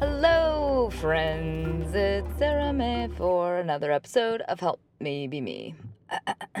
Hello, 0.00 0.90
friends. 0.90 1.94
It's 1.94 2.26
Sarah 2.36 2.72
May 2.72 3.08
for 3.16 3.58
another 3.58 3.92
episode 3.92 4.40
of 4.42 4.58
Help 4.58 4.80
Me 4.98 5.28
Be 5.28 5.40
Me. 5.40 5.76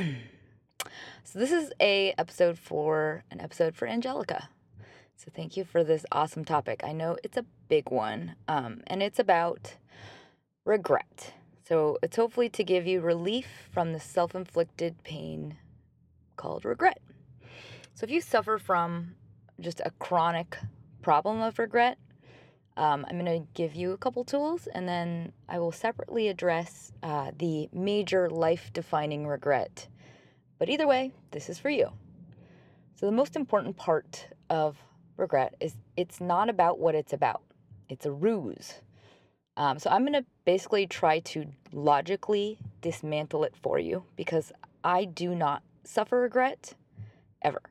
so 1.24 1.38
this 1.38 1.50
is 1.50 1.72
a 1.80 2.14
episode 2.16 2.56
for 2.56 3.24
an 3.32 3.40
episode 3.40 3.74
for 3.74 3.88
Angelica. 3.88 4.48
So 5.16 5.32
thank 5.34 5.56
you 5.56 5.64
for 5.64 5.82
this 5.82 6.06
awesome 6.12 6.44
topic. 6.44 6.82
I 6.84 6.92
know 6.92 7.16
it's 7.24 7.36
a 7.36 7.44
big 7.68 7.90
one, 7.90 8.36
um, 8.46 8.82
and 8.86 9.02
it's 9.02 9.18
about 9.18 9.74
regret. 10.64 11.34
So 11.66 11.98
it's 12.04 12.16
hopefully 12.16 12.48
to 12.50 12.62
give 12.62 12.86
you 12.86 13.00
relief 13.00 13.68
from 13.72 13.92
the 13.92 14.00
self-inflicted 14.00 15.02
pain 15.02 15.56
called 16.36 16.64
regret. 16.64 17.00
So 17.94 18.04
if 18.04 18.10
you 18.10 18.20
suffer 18.20 18.58
from 18.58 19.16
just 19.60 19.80
a 19.80 19.90
chronic 19.98 20.56
problem 21.02 21.40
of 21.40 21.58
regret, 21.58 21.98
um, 22.76 23.06
I'm 23.08 23.18
going 23.18 23.40
to 23.40 23.46
give 23.54 23.74
you 23.74 23.92
a 23.92 23.98
couple 23.98 24.24
tools 24.24 24.66
and 24.74 24.88
then 24.88 25.32
I 25.48 25.58
will 25.58 25.72
separately 25.72 26.28
address 26.28 26.92
uh, 27.02 27.30
the 27.38 27.68
major 27.72 28.28
life 28.28 28.72
defining 28.72 29.26
regret. 29.26 29.86
But 30.58 30.68
either 30.68 30.86
way, 30.86 31.12
this 31.30 31.48
is 31.48 31.58
for 31.58 31.70
you. 31.70 31.90
So, 32.96 33.06
the 33.06 33.12
most 33.12 33.36
important 33.36 33.76
part 33.76 34.28
of 34.50 34.76
regret 35.16 35.54
is 35.60 35.74
it's 35.96 36.20
not 36.20 36.48
about 36.48 36.78
what 36.78 36.94
it's 36.94 37.12
about, 37.12 37.42
it's 37.88 38.06
a 38.06 38.12
ruse. 38.12 38.74
Um, 39.56 39.78
so, 39.78 39.90
I'm 39.90 40.02
going 40.02 40.12
to 40.14 40.24
basically 40.44 40.86
try 40.86 41.18
to 41.20 41.46
logically 41.72 42.58
dismantle 42.80 43.44
it 43.44 43.54
for 43.60 43.78
you 43.78 44.04
because 44.16 44.52
I 44.82 45.04
do 45.04 45.34
not 45.34 45.62
suffer 45.82 46.20
regret 46.20 46.74
ever. 47.42 47.62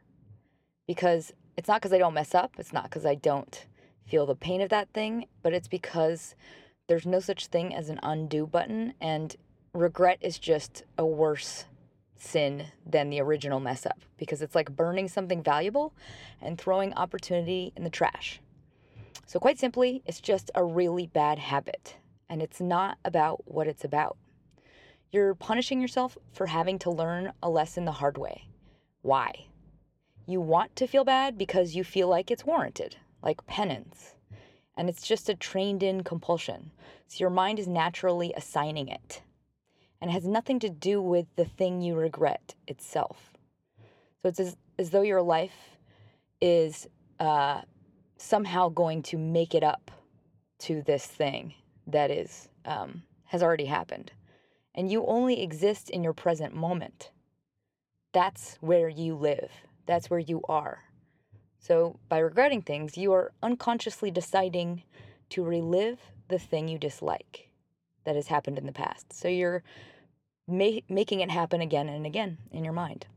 Because 0.87 1.33
it's 1.57 1.69
not 1.69 1.81
because 1.81 1.93
I 1.93 1.97
don't 1.97 2.13
mess 2.13 2.35
up, 2.35 2.55
it's 2.57 2.73
not 2.73 2.83
because 2.83 3.05
I 3.05 3.15
don't 3.15 3.65
feel 4.05 4.25
the 4.25 4.35
pain 4.35 4.61
of 4.61 4.69
that 4.69 4.89
thing, 4.93 5.25
but 5.41 5.53
it's 5.53 5.67
because 5.67 6.35
there's 6.87 7.05
no 7.05 7.19
such 7.19 7.47
thing 7.47 7.73
as 7.73 7.89
an 7.89 7.99
undo 8.03 8.45
button, 8.45 8.93
and 8.99 9.35
regret 9.73 10.17
is 10.21 10.37
just 10.37 10.83
a 10.97 11.05
worse 11.05 11.65
sin 12.17 12.67
than 12.85 13.09
the 13.09 13.19
original 13.19 13.59
mess 13.59 13.85
up 13.85 13.99
because 14.17 14.41
it's 14.41 14.55
like 14.55 14.75
burning 14.75 15.07
something 15.07 15.43
valuable 15.43 15.93
and 16.41 16.57
throwing 16.57 16.93
opportunity 16.93 17.73
in 17.75 17.83
the 17.83 17.89
trash. 17.89 18.39
So, 19.25 19.39
quite 19.39 19.59
simply, 19.59 20.03
it's 20.05 20.21
just 20.21 20.51
a 20.53 20.63
really 20.63 21.07
bad 21.07 21.39
habit, 21.39 21.95
and 22.29 22.41
it's 22.41 22.59
not 22.59 22.97
about 23.05 23.41
what 23.45 23.67
it's 23.67 23.83
about. 23.83 24.17
You're 25.11 25.35
punishing 25.35 25.79
yourself 25.79 26.17
for 26.31 26.47
having 26.47 26.79
to 26.79 26.91
learn 26.91 27.31
a 27.41 27.49
lesson 27.49 27.85
the 27.85 27.91
hard 27.93 28.17
way. 28.17 28.47
Why? 29.01 29.47
You 30.25 30.41
want 30.41 30.75
to 30.77 30.87
feel 30.87 31.03
bad 31.03 31.37
because 31.37 31.75
you 31.75 31.83
feel 31.83 32.07
like 32.07 32.31
it's 32.31 32.45
warranted 32.45 32.97
like 33.23 33.45
penance. 33.47 34.15
And 34.75 34.89
it's 34.89 35.07
just 35.07 35.29
a 35.29 35.35
trained 35.35 35.83
in 35.83 36.03
compulsion. 36.03 36.71
So 37.07 37.17
your 37.19 37.29
mind 37.29 37.59
is 37.59 37.67
naturally 37.67 38.33
assigning 38.35 38.87
it. 38.87 39.21
And 40.01 40.09
it 40.11 40.13
has 40.13 40.27
nothing 40.27 40.59
to 40.59 40.69
do 40.69 41.01
with 41.01 41.27
the 41.35 41.45
thing 41.45 41.81
you 41.81 41.95
regret 41.95 42.55
itself. 42.67 43.31
So 44.21 44.29
it's 44.29 44.39
as, 44.39 44.57
as 44.77 44.89
though 44.89 45.01
your 45.01 45.21
life 45.21 45.77
is 46.41 46.87
uh, 47.19 47.61
somehow 48.17 48.69
going 48.69 49.03
to 49.03 49.17
make 49.17 49.55
it 49.55 49.63
up 49.63 49.91
to 50.59 50.81
this 50.81 51.05
thing 51.05 51.53
that 51.87 52.09
is 52.11 52.49
um, 52.65 53.03
has 53.25 53.43
already 53.43 53.65
happened. 53.65 54.11
And 54.75 54.91
you 54.91 55.05
only 55.05 55.41
exist 55.41 55.89
in 55.89 56.03
your 56.03 56.13
present 56.13 56.55
moment. 56.55 57.11
That's 58.11 58.57
where 58.61 58.89
you 58.89 59.15
live. 59.15 59.51
That's 59.85 60.09
where 60.09 60.19
you 60.19 60.41
are. 60.47 60.83
So, 61.63 61.97
by 62.09 62.17
regretting 62.17 62.61
things, 62.61 62.97
you 62.97 63.13
are 63.13 63.31
unconsciously 63.41 64.11
deciding 64.11 64.83
to 65.29 65.45
relive 65.45 65.97
the 66.27 66.37
thing 66.37 66.67
you 66.67 66.77
dislike 66.77 67.47
that 68.03 68.17
has 68.17 68.27
happened 68.27 68.57
in 68.57 68.65
the 68.65 68.73
past. 68.73 69.13
So, 69.13 69.29
you're 69.29 69.63
ma- 70.45 70.81
making 70.89 71.21
it 71.21 71.31
happen 71.31 71.61
again 71.61 71.87
and 71.87 72.05
again 72.05 72.37
in 72.51 72.65
your 72.65 72.73
mind. 72.73 73.07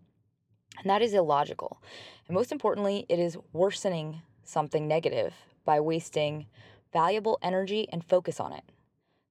And 0.79 0.89
that 0.89 1.03
is 1.03 1.13
illogical. 1.13 1.83
And 2.29 2.37
most 2.37 2.53
importantly, 2.53 3.05
it 3.09 3.19
is 3.19 3.37
worsening 3.53 4.23
something 4.45 4.87
negative 4.87 5.35
by 5.65 5.81
wasting 5.81 6.47
valuable 6.93 7.41
energy 7.43 7.89
and 7.91 8.05
focus 8.05 8.39
on 8.39 8.53
it. 8.53 8.63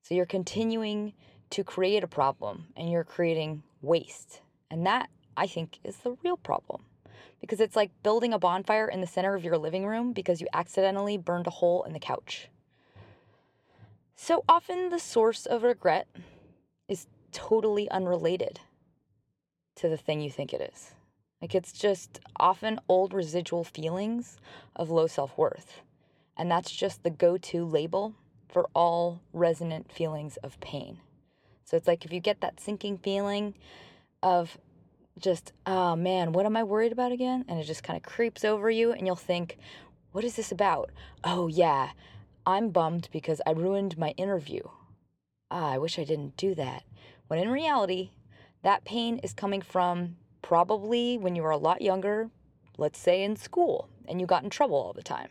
So, 0.01 0.13
you're 0.13 0.25
continuing 0.25 1.13
to 1.51 1.63
create 1.63 2.03
a 2.03 2.07
problem 2.07 2.65
and 2.75 2.91
you're 2.91 3.05
creating 3.05 3.63
waste. 3.81 4.41
And 4.69 4.85
that, 4.85 5.09
I 5.37 5.47
think, 5.47 5.79
is 5.85 5.95
the 5.95 6.17
real 6.21 6.35
problem 6.35 6.81
because 7.39 7.59
it's 7.59 7.75
like 7.75 7.91
building 8.03 8.33
a 8.33 8.39
bonfire 8.39 8.87
in 8.87 9.01
the 9.01 9.07
center 9.07 9.35
of 9.35 9.43
your 9.43 9.57
living 9.57 9.85
room 9.85 10.13
because 10.13 10.41
you 10.41 10.47
accidentally 10.53 11.17
burned 11.17 11.47
a 11.47 11.51
hole 11.51 11.83
in 11.83 11.93
the 11.93 11.99
couch. 11.99 12.49
So 14.15 14.43
often, 14.47 14.89
the 14.89 14.99
source 14.99 15.45
of 15.45 15.63
regret 15.63 16.07
is 16.87 17.07
totally 17.31 17.89
unrelated 17.91 18.61
to 19.75 19.89
the 19.89 19.97
thing 19.97 20.21
you 20.21 20.31
think 20.31 20.53
it 20.53 20.61
is. 20.73 20.93
Like, 21.41 21.53
it's 21.53 21.73
just 21.73 22.19
often 22.37 22.79
old 22.87 23.13
residual 23.13 23.63
feelings 23.63 24.37
of 24.75 24.89
low 24.89 25.07
self 25.07 25.37
worth. 25.37 25.81
And 26.37 26.49
that's 26.49 26.71
just 26.71 27.03
the 27.03 27.09
go 27.09 27.37
to 27.37 27.65
label 27.65 28.13
for 28.47 28.67
all 28.73 29.21
resonant 29.33 29.91
feelings 29.91 30.37
of 30.37 30.59
pain. 30.61 30.99
So 31.65 31.75
it's 31.75 31.87
like 31.87 32.05
if 32.05 32.13
you 32.13 32.19
get 32.19 32.41
that 32.41 32.59
sinking 32.59 32.99
feeling 32.99 33.55
of 34.23 34.57
just, 35.19 35.53
oh 35.65 35.95
man, 35.95 36.31
what 36.33 36.45
am 36.45 36.57
I 36.57 36.63
worried 36.63 36.91
about 36.91 37.11
again? 37.11 37.45
And 37.47 37.59
it 37.59 37.63
just 37.63 37.83
kind 37.83 37.97
of 37.97 38.03
creeps 38.03 38.43
over 38.43 38.69
you, 38.69 38.91
and 38.91 39.05
you'll 39.05 39.15
think, 39.15 39.57
what 40.11 40.23
is 40.23 40.35
this 40.35 40.51
about? 40.51 40.91
Oh, 41.23 41.47
yeah, 41.47 41.89
I'm 42.45 42.69
bummed 42.69 43.09
because 43.11 43.41
I 43.45 43.51
ruined 43.51 43.97
my 43.97 44.11
interview. 44.11 44.61
Ah, 45.51 45.71
I 45.71 45.77
wish 45.77 45.99
I 45.99 46.03
didn't 46.03 46.37
do 46.37 46.55
that. 46.55 46.83
When 47.27 47.39
in 47.39 47.49
reality, 47.49 48.11
that 48.63 48.85
pain 48.85 49.19
is 49.19 49.33
coming 49.33 49.61
from 49.61 50.15
probably 50.41 51.17
when 51.17 51.35
you 51.35 51.43
were 51.43 51.51
a 51.51 51.57
lot 51.57 51.81
younger, 51.81 52.29
let's 52.77 52.99
say 52.99 53.23
in 53.23 53.35
school, 53.35 53.89
and 54.07 54.21
you 54.21 54.27
got 54.27 54.43
in 54.43 54.49
trouble 54.49 54.77
all 54.77 54.93
the 54.93 55.03
time. 55.03 55.29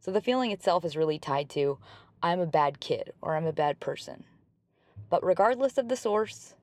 So 0.00 0.10
the 0.10 0.20
feeling 0.20 0.50
itself 0.50 0.84
is 0.84 0.96
really 0.96 1.18
tied 1.18 1.48
to, 1.50 1.78
I'm 2.22 2.40
a 2.40 2.46
bad 2.46 2.80
kid 2.80 3.12
or 3.20 3.36
I'm 3.36 3.46
a 3.46 3.52
bad 3.52 3.80
person. 3.80 4.24
But 5.08 5.24
regardless 5.24 5.78
of 5.78 5.88
the 5.88 5.96
source, 5.96 6.55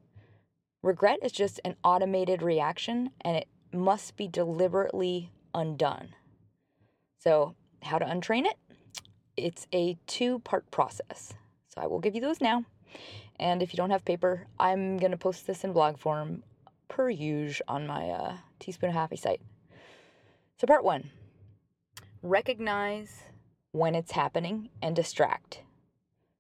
Regret 0.84 1.20
is 1.24 1.32
just 1.32 1.62
an 1.64 1.78
automated 1.82 2.42
reaction 2.42 3.10
and 3.22 3.38
it 3.38 3.48
must 3.72 4.18
be 4.18 4.28
deliberately 4.28 5.32
undone. 5.56 6.10
So, 7.20 7.56
how 7.82 7.98
to 7.98 8.06
untrain 8.06 8.46
it? 8.46 8.58
It's 9.38 9.66
a 9.74 9.98
two 10.08 10.40
part 10.40 10.70
process. 10.72 11.34
So, 11.70 11.82
I 11.82 11.88
will 11.88 12.00
give 12.00 12.16
you 12.16 12.22
those 12.22 12.42
now. 12.42 12.66
And 13.40 13.64
if 13.64 13.74
you 13.74 13.78
don't 13.78 13.92
have 13.92 14.04
paper, 14.04 14.46
I'm 14.60 14.98
going 14.98 15.12
to 15.12 15.18
post 15.18 15.48
this 15.48 15.64
in 15.64 15.72
blog 15.72 15.98
form 15.98 16.44
per 16.90 17.10
usual 17.10 17.64
on 17.70 17.88
my 17.88 18.10
uh, 18.10 18.38
Teaspoon 18.60 18.90
of 18.90 18.96
Happy 18.96 19.16
site. 19.16 19.42
So, 20.60 20.68
part 20.68 20.84
one 20.84 21.12
recognize 22.22 23.24
when 23.72 23.96
it's 23.96 24.12
happening 24.12 24.70
and 24.82 24.96
distract. 24.96 25.62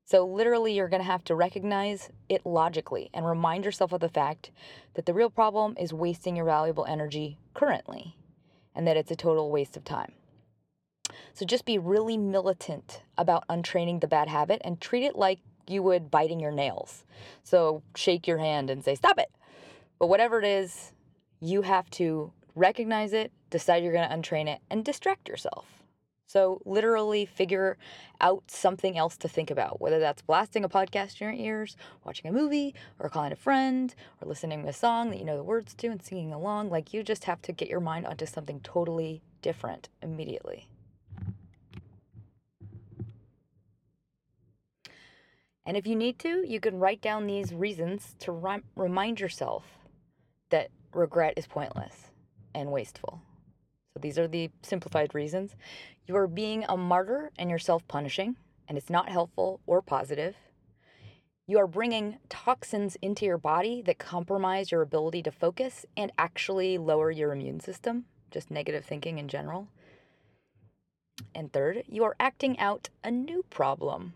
So, 0.05 0.25
literally, 0.25 0.73
you're 0.73 0.89
going 0.89 1.01
to 1.01 1.07
have 1.07 1.23
to 1.25 1.35
recognize 1.35 2.09
it 2.27 2.45
logically 2.45 3.09
and 3.13 3.25
remind 3.25 3.63
yourself 3.63 3.93
of 3.93 4.01
the 4.01 4.09
fact 4.09 4.51
that 4.95 5.05
the 5.05 5.13
real 5.13 5.29
problem 5.29 5.75
is 5.79 5.93
wasting 5.93 6.35
your 6.35 6.45
valuable 6.45 6.85
energy 6.85 7.37
currently 7.53 8.17
and 8.75 8.85
that 8.85 8.97
it's 8.97 9.11
a 9.11 9.15
total 9.15 9.49
waste 9.49 9.77
of 9.77 9.85
time. 9.85 10.11
So, 11.33 11.45
just 11.45 11.65
be 11.65 11.77
really 11.77 12.17
militant 12.17 13.03
about 13.17 13.45
untraining 13.47 13.99
the 13.99 14.07
bad 14.07 14.27
habit 14.27 14.61
and 14.65 14.81
treat 14.81 15.05
it 15.05 15.15
like 15.15 15.39
you 15.67 15.81
would 15.83 16.11
biting 16.11 16.39
your 16.39 16.51
nails. 16.51 17.05
So, 17.43 17.81
shake 17.95 18.27
your 18.27 18.39
hand 18.39 18.69
and 18.69 18.83
say, 18.83 18.95
Stop 18.95 19.17
it. 19.17 19.31
But 19.99 20.07
whatever 20.07 20.37
it 20.39 20.45
is, 20.45 20.91
you 21.39 21.61
have 21.61 21.89
to 21.91 22.33
recognize 22.55 23.13
it, 23.13 23.31
decide 23.49 23.83
you're 23.83 23.93
going 23.93 24.09
to 24.09 24.15
untrain 24.15 24.47
it, 24.47 24.59
and 24.69 24.83
distract 24.83 25.29
yourself. 25.29 25.82
So, 26.25 26.61
literally 26.65 27.25
figure 27.25 27.77
out 28.19 28.49
something 28.49 28.97
else 28.97 29.17
to 29.17 29.27
think 29.27 29.51
about, 29.51 29.79
whether 29.81 29.99
that's 29.99 30.21
blasting 30.21 30.63
a 30.63 30.69
podcast 30.69 31.21
in 31.21 31.27
your 31.27 31.33
ears, 31.33 31.77
watching 32.03 32.29
a 32.29 32.33
movie, 32.33 32.73
or 32.97 33.09
calling 33.09 33.31
a 33.31 33.35
friend, 33.35 33.93
or 34.21 34.27
listening 34.27 34.63
to 34.63 34.69
a 34.69 34.73
song 34.73 35.09
that 35.09 35.19
you 35.19 35.25
know 35.25 35.37
the 35.37 35.43
words 35.43 35.73
to 35.75 35.87
and 35.87 36.01
singing 36.01 36.33
along. 36.33 36.69
Like, 36.69 36.93
you 36.93 37.03
just 37.03 37.25
have 37.25 37.41
to 37.43 37.51
get 37.51 37.67
your 37.69 37.81
mind 37.81 38.07
onto 38.07 38.25
something 38.25 38.61
totally 38.61 39.21
different 39.41 39.89
immediately. 40.01 40.67
And 45.65 45.77
if 45.77 45.87
you 45.87 45.95
need 45.95 46.19
to, 46.19 46.43
you 46.47 46.59
can 46.59 46.79
write 46.79 47.01
down 47.01 47.25
these 47.25 47.53
reasons 47.53 48.15
to 48.19 48.31
rem- 48.31 48.63
remind 48.75 49.19
yourself 49.19 49.63
that 50.49 50.69
regret 50.93 51.35
is 51.37 51.47
pointless 51.47 52.09
and 52.53 52.71
wasteful. 52.71 53.21
So 53.93 53.99
these 53.99 54.17
are 54.17 54.27
the 54.27 54.49
simplified 54.63 55.13
reasons. 55.13 55.55
You 56.07 56.15
are 56.15 56.27
being 56.27 56.65
a 56.67 56.75
martyr 56.75 57.31
and 57.37 57.49
you're 57.49 57.59
self 57.59 57.87
punishing, 57.87 58.35
and 58.67 58.77
it's 58.77 58.89
not 58.89 59.09
helpful 59.09 59.59
or 59.67 59.83
positive. 59.83 60.35
You 61.45 61.59
are 61.59 61.67
bringing 61.67 62.17
toxins 62.27 62.97
into 63.01 63.25
your 63.25 63.37
body 63.37 63.83
that 63.85 63.99
compromise 63.99 64.71
your 64.71 64.81
ability 64.81 65.21
to 65.23 65.31
focus 65.31 65.85
and 65.95 66.11
actually 66.17 66.77
lower 66.77 67.11
your 67.11 67.33
immune 67.33 67.59
system, 67.59 68.05
just 68.31 68.49
negative 68.49 68.85
thinking 68.85 69.19
in 69.19 69.27
general. 69.27 69.67
And 71.35 71.53
third, 71.53 71.83
you 71.87 72.03
are 72.05 72.15
acting 72.19 72.57
out 72.59 72.89
a 73.03 73.11
new 73.11 73.43
problem 73.49 74.13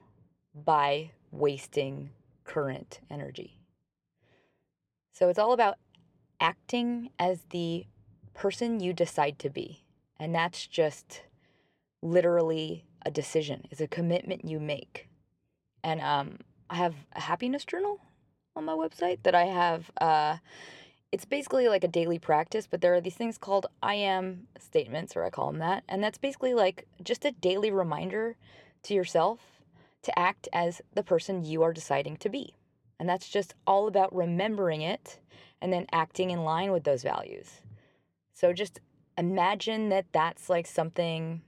by 0.56 1.12
wasting 1.32 2.10
current 2.46 3.02
energy. 3.12 3.60
So 5.12 5.30
it's 5.30 5.38
all 5.38 5.52
about 5.52 5.78
acting 6.40 7.10
as 7.20 7.42
the 7.50 7.86
person 8.38 8.80
you 8.80 8.94
decide 8.94 9.40
to 9.40 9.50
be. 9.50 9.84
And 10.20 10.34
that's 10.34 10.66
just 10.66 11.24
literally 12.02 12.86
a 13.06 13.12
decision, 13.12 13.66
it's 13.72 13.82
a 13.82 13.88
commitment 13.88 14.46
you 14.46 14.60
make. 14.60 15.10
And 15.84 16.02
um, 16.02 16.38
I 16.70 16.76
have 16.76 16.96
a 17.14 17.22
happiness 17.22 17.66
journal 17.66 18.00
on 18.56 18.66
my 18.66 18.74
website 18.74 19.24
that 19.24 19.36
I 19.36 19.46
have. 19.46 19.92
Uh, 20.00 20.38
it's 21.12 21.26
basically 21.26 21.68
like 21.70 21.84
a 21.84 21.88
daily 21.88 22.20
practice, 22.20 22.68
but 22.68 22.82
there 22.82 22.94
are 22.94 23.02
these 23.02 23.16
things 23.16 23.38
called 23.38 23.68
I 23.82 23.96
am 23.96 24.48
statements, 24.60 25.16
or 25.16 25.24
I 25.24 25.30
call 25.30 25.48
them 25.48 25.60
that. 25.60 25.84
And 25.88 26.04
that's 26.04 26.18
basically 26.18 26.54
like 26.54 26.86
just 27.04 27.26
a 27.26 27.32
daily 27.32 27.72
reminder 27.72 28.36
to 28.84 28.94
yourself 28.94 29.40
to 30.04 30.20
act 30.20 30.48
as 30.54 30.82
the 30.94 31.04
person 31.04 31.46
you 31.46 31.64
are 31.64 31.74
deciding 31.74 32.18
to 32.18 32.30
be. 32.30 32.56
And 33.00 33.08
that's 33.08 33.30
just 33.30 33.56
all 33.66 33.88
about 33.88 34.16
remembering 34.16 34.82
it 34.82 35.20
and 35.62 35.72
then 35.72 35.86
acting 35.92 36.32
in 36.32 36.44
line 36.44 36.72
with 36.72 36.84
those 36.84 37.04
values. 37.04 37.62
So 38.38 38.54
just 38.54 38.80
imagine 39.18 39.90
that 39.90 40.06
that's 40.12 40.48
like 40.48 40.68
something 40.68 41.42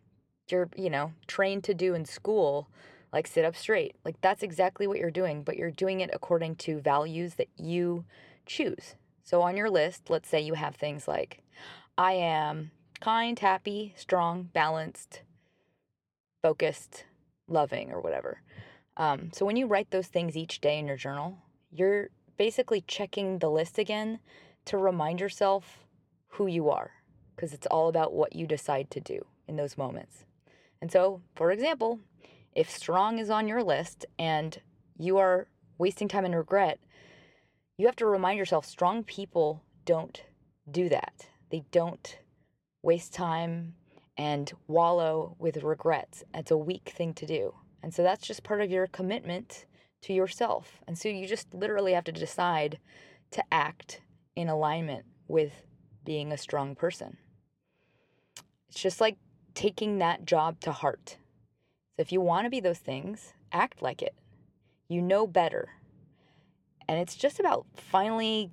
you're, 0.50 0.70
you 0.76 0.90
know, 0.90 1.14
trained 1.28 1.64
to 1.66 1.76
do 1.76 1.94
in 1.94 2.04
school, 2.04 2.68
like 3.14 3.28
sit 3.28 3.46
up 3.46 3.56
straight. 3.56 3.96
Like 4.04 4.20
that's 4.22 4.42
exactly 4.42 4.88
what 4.88 4.98
you're 4.98 5.12
doing, 5.12 5.44
but 5.44 5.56
you're 5.56 5.70
doing 5.70 6.00
it 6.00 6.10
according 6.12 6.56
to 6.56 6.82
values 6.82 7.36
that 7.36 7.48
you 7.58 8.06
choose. 8.48 8.96
So 9.24 9.44
on 9.44 9.56
your 9.56 9.70
list, 9.70 10.10
let's 10.10 10.28
say 10.28 10.42
you 10.42 10.56
have 10.56 10.76
things 10.78 11.08
like 11.08 11.44
I 11.96 12.14
am 12.14 12.72
kind, 13.00 13.38
happy, 13.38 13.94
strong, 13.96 14.50
balanced, 14.52 15.22
focused, 16.42 17.06
loving, 17.48 17.92
or 17.92 18.02
whatever. 18.02 18.42
Um, 18.98 19.30
so 19.32 19.46
when 19.46 19.58
you 19.58 19.68
write 19.68 19.92
those 19.92 20.08
things 20.08 20.36
each 20.36 20.60
day 20.60 20.80
in 20.80 20.88
your 20.88 20.98
journal, 20.98 21.38
you're 21.72 22.10
basically 22.36 22.82
checking 22.88 23.38
the 23.38 23.52
list 23.52 23.78
again 23.78 24.18
to 24.66 24.80
remind 24.80 25.20
yourself 25.20 25.86
who 26.30 26.48
you 26.48 26.70
are 26.70 26.92
because 27.36 27.54
it's 27.54 27.68
all 27.68 27.88
about 27.90 28.14
what 28.14 28.36
you 28.36 28.46
decide 28.46 28.92
to 28.92 29.00
do 29.00 29.26
in 29.48 29.56
those 29.56 29.78
moments. 29.78 30.26
And 30.82 30.92
so, 30.92 31.22
for 31.36 31.52
example, 31.52 32.00
if 32.54 32.70
strong 32.70 33.20
is 33.20 33.30
on 33.30 33.48
your 33.48 33.64
list 33.64 34.06
and 34.18 34.60
you 34.98 35.18
are 35.18 35.48
wasting 35.78 36.08
time 36.08 36.26
in 36.26 36.36
regret, 36.36 36.80
you 37.78 37.86
have 37.86 37.96
to 37.98 38.06
remind 38.06 38.38
yourself 38.38 38.66
strong 38.66 39.04
people 39.04 39.64
don't 39.86 40.24
do 40.70 40.90
that. 40.90 41.28
They 41.50 41.64
don't 41.72 42.20
waste 42.84 43.14
time 43.14 43.76
and 44.18 44.52
wallow 44.68 45.36
with 45.40 45.64
regrets. 45.64 46.24
It's 46.34 46.52
a 46.52 46.58
weak 46.58 46.92
thing 46.94 47.14
to 47.14 47.26
do. 47.26 47.56
And 47.82 47.94
so 47.94 48.04
that's 48.04 48.28
just 48.28 48.44
part 48.44 48.62
of 48.62 48.70
your 48.70 48.88
commitment 48.88 49.66
to 50.02 50.14
yourself. 50.14 50.82
And 50.88 50.98
so 50.98 51.08
you 51.08 51.26
just 51.28 51.54
literally 51.54 51.94
have 51.94 52.04
to 52.06 52.12
decide 52.12 52.80
to 53.32 53.44
act 53.52 54.02
in 54.36 54.50
alignment 54.50 55.06
with 55.28 55.64
being 56.10 56.32
a 56.32 56.38
strong 56.40 56.74
person. 56.74 57.18
It's 58.68 58.82
just 58.82 59.00
like 59.00 59.16
taking 59.54 60.00
that 60.00 60.26
job 60.26 60.60
to 60.62 60.72
heart. 60.72 61.18
So 61.96 62.02
if 62.02 62.12
you 62.12 62.20
want 62.20 62.48
to 62.48 62.50
be 62.50 62.60
those 62.60 62.80
things, 62.80 63.34
act 63.52 63.84
like 63.84 64.02
it. 64.02 64.16
You 64.88 65.04
know 65.04 65.28
better. 65.28 65.70
And 66.88 67.00
it's 67.00 67.16
just 67.16 67.40
about 67.40 67.68
finally 67.76 68.50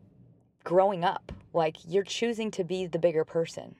growing 0.64 1.03
up. 1.03 1.32
Like 1.55 1.79
you're 1.88 2.05
choosing 2.05 2.50
to 2.50 2.62
be 2.62 2.87
the 2.87 2.99
bigger 2.99 3.25
person 3.25 3.76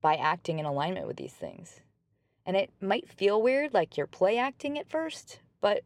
by 0.00 0.14
acting 0.14 0.60
in 0.60 0.64
alignment 0.64 1.08
with 1.08 1.16
these 1.16 1.32
things. 1.32 1.80
And 2.46 2.56
it 2.56 2.70
might 2.80 3.08
feel 3.08 3.42
weird, 3.42 3.74
like 3.74 3.96
you're 3.96 4.06
play 4.06 4.38
acting 4.38 4.78
at 4.78 4.88
first, 4.88 5.40
but 5.60 5.82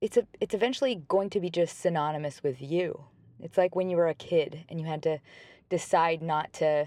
it's 0.00 0.16
a 0.16 0.28
it's 0.40 0.54
eventually 0.54 1.02
going 1.08 1.28
to 1.30 1.40
be 1.40 1.50
just 1.50 1.80
synonymous 1.80 2.40
with 2.40 2.62
you. 2.62 3.06
It's 3.40 3.58
like 3.58 3.74
when 3.74 3.90
you 3.90 3.96
were 3.96 4.06
a 4.06 4.14
kid 4.14 4.64
and 4.68 4.80
you 4.80 4.86
had 4.86 5.02
to 5.02 5.18
decide 5.72 6.20
not 6.20 6.52
to 6.52 6.86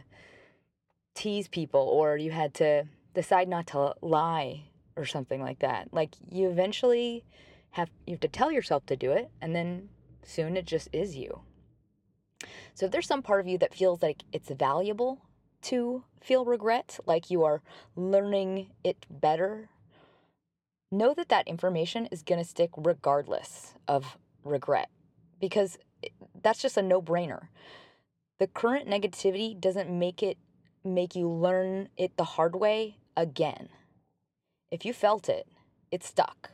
tease 1.16 1.48
people 1.48 1.82
or 1.82 2.18
you 2.18 2.30
had 2.30 2.54
to 2.54 2.84
decide 3.16 3.48
not 3.48 3.66
to 3.66 3.96
lie 4.00 4.62
or 4.96 5.06
something 5.06 5.42
like 5.42 5.58
that. 5.58 5.92
Like 5.92 6.12
you 6.30 6.50
eventually 6.50 7.26
have 7.72 7.90
you 8.06 8.14
have 8.14 8.20
to 8.20 8.28
tell 8.28 8.52
yourself 8.52 8.86
to 8.86 8.96
do 8.96 9.12
it 9.12 9.32
and 9.42 9.56
then 9.56 9.90
soon 10.22 10.56
it 10.56 10.68
just 10.68 10.88
is 10.94 11.16
you. 11.16 11.42
So 12.76 12.86
if 12.86 12.92
there's 12.92 13.08
some 13.08 13.24
part 13.24 13.40
of 13.40 13.48
you 13.48 13.58
that 13.58 13.74
feels 13.74 14.04
like 14.04 14.22
it's 14.32 14.52
valuable 14.52 15.20
to 15.64 16.04
feel 16.22 16.46
regret, 16.46 17.00
like 17.08 17.32
you 17.32 17.44
are 17.44 17.64
learning 17.96 18.68
it 18.84 19.08
better, 19.10 19.70
know 20.92 21.16
that 21.16 21.30
that 21.30 21.48
information 21.48 22.06
is 22.12 22.22
going 22.22 22.40
to 22.40 22.48
stick 22.48 22.70
regardless 22.78 23.74
of 23.88 24.20
regret 24.44 24.90
because 25.40 25.80
that's 26.44 26.62
just 26.62 26.78
a 26.78 26.84
no-brainer 26.84 27.48
the 28.40 28.48
current 28.48 28.88
negativity 28.88 29.60
doesn't 29.60 29.90
make 29.90 30.22
it 30.22 30.38
make 30.84 31.16
you 31.16 31.28
learn 31.28 31.90
it 31.98 32.16
the 32.18 32.24
hard 32.24 32.56
way 32.56 32.98
again. 33.18 33.70
If 34.70 34.86
you 34.86 34.94
felt 34.94 35.30
it, 35.30 35.48
it 35.92 36.04
stuck. 36.04 36.52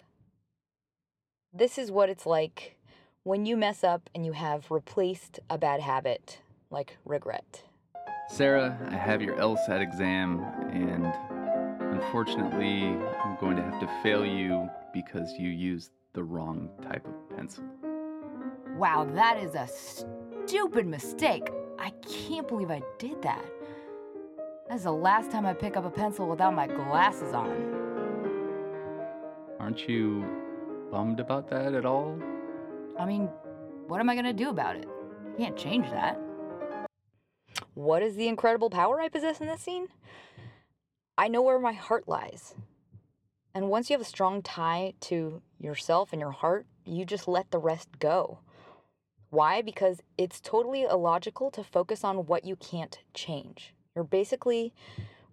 This 1.54 1.78
is 1.78 1.92
what 1.92 2.10
it's 2.10 2.26
like 2.26 2.78
when 3.24 3.46
you 3.46 3.58
mess 3.58 3.84
up 3.84 4.10
and 4.16 4.26
you 4.26 4.32
have 4.32 4.72
replaced 4.72 5.40
a 5.50 5.58
bad 5.58 5.82
habit 5.82 6.40
like 6.70 6.98
regret. 7.04 7.64
Sarah, 8.30 8.78
I 8.90 8.96
have 8.96 9.22
your 9.22 9.36
LSAT 9.36 9.82
exam, 9.82 10.40
and 10.72 11.06
unfortunately, 11.94 12.84
I'm 13.22 13.38
going 13.42 13.58
to 13.58 13.64
have 13.64 13.80
to 13.82 13.88
fail 14.02 14.26
you 14.26 14.70
because 14.94 15.34
you 15.38 15.50
used 15.50 15.92
the 16.14 16.24
wrong 16.24 16.70
type 16.82 17.06
of 17.06 17.36
pencil. 17.36 17.66
Wow, 18.78 19.06
that 19.14 19.38
is 19.38 19.56
a 19.56 19.68
stupid 19.68 20.88
mistake. 20.88 21.50
I 21.82 21.90
can't 22.08 22.48
believe 22.48 22.70
I 22.70 22.84
did 23.00 23.24
that. 23.24 23.44
That's 24.70 24.84
the 24.84 24.92
last 24.92 25.32
time 25.32 25.48
I 25.48 25.54
pick 25.54 25.76
up 25.76 25.84
a 25.84 25.90
pencil 25.90 26.30
without 26.30 26.54
my 26.54 26.68
glasses 26.68 27.34
on. 27.34 27.50
Aren't 29.60 29.90
you 29.90 30.24
bummed 30.92 31.20
about 31.20 31.50
that 31.50 31.74
at 31.74 31.84
all? 31.84 32.20
I 33.00 33.06
mean, 33.06 33.28
what 33.88 34.00
am 34.00 34.12
I 34.12 34.16
gonna 34.16 34.32
do 34.32 34.50
about 34.50 34.76
it? 34.76 34.88
I 35.34 35.38
can't 35.38 35.58
change 35.58 35.90
that. 35.90 36.22
What 37.74 38.04
is 38.04 38.16
the 38.16 38.28
incredible 38.28 38.70
power 38.70 39.02
I 39.02 39.10
possess 39.10 39.42
in 39.42 39.48
this 39.48 39.62
scene? 39.62 39.88
I 41.18 41.30
know 41.30 41.42
where 41.42 41.60
my 41.60 41.74
heart 41.74 42.08
lies. 42.08 42.54
And 43.56 43.70
once 43.70 43.90
you 43.90 43.96
have 43.96 44.02
a 44.02 44.10
strong 44.10 44.44
tie 44.44 44.94
to 45.02 45.42
yourself 45.58 46.10
and 46.12 46.22
your 46.22 46.32
heart, 46.32 46.68
you 46.86 47.06
just 47.06 47.28
let 47.28 47.50
the 47.50 47.58
rest 47.58 47.90
go. 47.98 48.38
Why? 49.32 49.62
Because 49.62 50.02
it's 50.18 50.42
totally 50.42 50.84
illogical 50.84 51.52
to 51.52 51.64
focus 51.64 52.04
on 52.04 52.26
what 52.28 52.46
you 52.46 52.58
can't 52.58 53.00
change. 53.14 53.74
You're 53.96 54.04
basically 54.04 54.74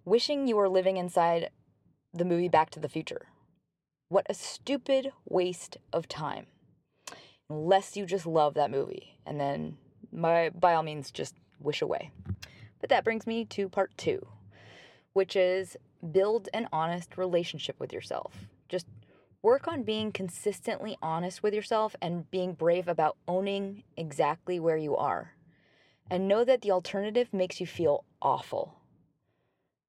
wishing 0.05 0.47
you 0.47 0.55
were 0.55 0.69
living 0.69 0.95
inside 0.95 1.49
the 2.13 2.23
movie 2.25 2.47
Back 2.47 2.69
to 2.71 2.79
the 2.79 2.89
Future. 2.89 3.27
What 4.07 4.25
a 4.29 4.33
stupid 4.33 5.11
waste 5.25 5.77
of 5.91 6.07
time. 6.07 6.47
Unless 7.49 7.97
you 7.97 8.05
just 8.05 8.25
love 8.25 8.53
that 8.53 8.71
movie, 8.71 9.17
and 9.25 9.39
then 9.39 9.77
by, 10.13 10.49
by 10.49 10.75
all 10.75 10.83
means, 10.83 11.11
just 11.11 11.35
wish 11.59 11.81
away. 11.81 12.11
But 12.79 12.89
that 12.89 13.03
brings 13.03 13.27
me 13.27 13.43
to 13.45 13.67
part 13.67 13.91
two, 13.97 14.25
which 15.11 15.35
is 15.35 15.75
build 16.11 16.47
an 16.53 16.69
honest 16.71 17.17
relationship 17.17 17.79
with 17.79 17.91
yourself. 17.91 18.33
Just 18.69 18.85
work 19.41 19.67
on 19.67 19.83
being 19.83 20.11
consistently 20.11 20.97
honest 21.01 21.41
with 21.41 21.53
yourself 21.53 21.95
and 22.01 22.29
being 22.29 22.53
brave 22.53 22.87
about 22.87 23.17
owning 23.27 23.83
exactly 23.95 24.59
where 24.59 24.77
you 24.77 24.95
are. 24.95 25.33
And 26.11 26.27
know 26.27 26.43
that 26.43 26.61
the 26.61 26.71
alternative 26.71 27.33
makes 27.33 27.61
you 27.61 27.67
feel 27.67 28.03
awful. 28.21 28.75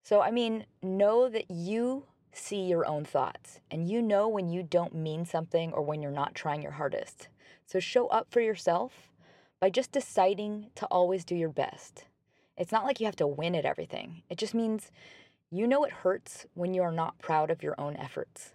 So, 0.02 0.20
I 0.20 0.30
mean, 0.30 0.66
know 0.82 1.28
that 1.28 1.50
you 1.50 2.04
see 2.32 2.62
your 2.62 2.86
own 2.86 3.04
thoughts 3.04 3.60
and 3.70 3.88
you 3.88 4.00
know 4.00 4.28
when 4.28 4.48
you 4.48 4.62
don't 4.62 4.94
mean 4.94 5.24
something 5.24 5.72
or 5.72 5.82
when 5.82 6.00
you're 6.00 6.12
not 6.12 6.34
trying 6.34 6.62
your 6.62 6.72
hardest. 6.72 7.28
So, 7.66 7.80
show 7.80 8.06
up 8.08 8.28
for 8.30 8.40
yourself 8.40 9.10
by 9.60 9.70
just 9.70 9.92
deciding 9.92 10.70
to 10.76 10.86
always 10.86 11.24
do 11.24 11.34
your 11.34 11.50
best. 11.50 12.04
It's 12.56 12.72
not 12.72 12.84
like 12.84 13.00
you 13.00 13.06
have 13.06 13.16
to 13.16 13.26
win 13.26 13.54
at 13.54 13.64
everything, 13.64 14.22
it 14.28 14.38
just 14.38 14.54
means 14.54 14.90
you 15.50 15.66
know 15.66 15.84
it 15.84 15.92
hurts 15.92 16.46
when 16.54 16.74
you 16.74 16.82
are 16.82 16.92
not 16.92 17.18
proud 17.18 17.50
of 17.50 17.62
your 17.62 17.74
own 17.78 17.96
efforts. 17.96 18.52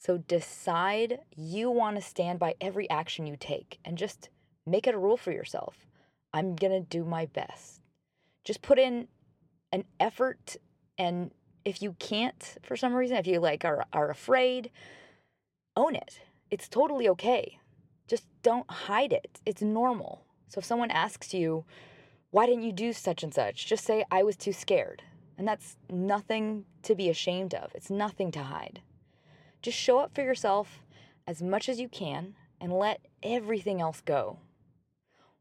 So, 0.00 0.16
decide 0.16 1.20
you 1.36 1.70
want 1.70 1.96
to 1.96 2.02
stand 2.02 2.38
by 2.38 2.54
every 2.58 2.88
action 2.88 3.26
you 3.26 3.36
take 3.38 3.78
and 3.84 3.98
just 3.98 4.30
make 4.66 4.86
it 4.86 4.94
a 4.94 4.98
rule 4.98 5.18
for 5.18 5.30
yourself. 5.30 5.86
I'm 6.32 6.56
going 6.56 6.72
to 6.72 6.80
do 6.80 7.04
my 7.04 7.26
best. 7.26 7.82
Just 8.42 8.62
put 8.62 8.78
in 8.78 9.08
an 9.72 9.84
effort 10.00 10.56
and 10.96 11.30
if 11.66 11.82
you 11.82 11.94
can't 11.98 12.56
for 12.62 12.76
some 12.76 12.94
reason, 12.94 13.18
if 13.18 13.26
you 13.26 13.40
like 13.40 13.64
are 13.64 13.84
are 13.92 14.10
afraid, 14.10 14.70
own 15.76 15.94
it. 15.94 16.20
It's 16.50 16.68
totally 16.68 17.06
okay. 17.10 17.58
Just 18.08 18.26
don't 18.42 18.70
hide 18.70 19.12
it. 19.12 19.40
It's 19.44 19.60
normal. 19.60 20.24
So 20.48 20.60
if 20.60 20.64
someone 20.64 20.90
asks 20.90 21.34
you, 21.34 21.66
"Why 22.30 22.46
didn't 22.46 22.64
you 22.64 22.72
do 22.72 22.94
such 22.94 23.22
and 23.22 23.34
such?" 23.34 23.66
just 23.66 23.84
say, 23.84 24.04
"I 24.10 24.22
was 24.22 24.36
too 24.36 24.54
scared." 24.54 25.02
And 25.36 25.46
that's 25.46 25.76
nothing 25.90 26.64
to 26.82 26.94
be 26.94 27.10
ashamed 27.10 27.54
of. 27.54 27.74
It's 27.74 27.90
nothing 27.90 28.30
to 28.32 28.42
hide. 28.44 28.80
Just 29.62 29.78
show 29.78 29.98
up 29.98 30.14
for 30.14 30.22
yourself 30.22 30.80
as 31.26 31.42
much 31.42 31.68
as 31.68 31.80
you 31.80 31.88
can 31.88 32.34
and 32.60 32.72
let 32.72 33.00
everything 33.22 33.80
else 33.80 34.00
go. 34.00 34.38